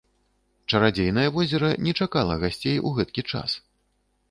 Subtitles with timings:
[0.71, 3.49] Чарадзейнае возера не чакала гасцей ў гэткі час.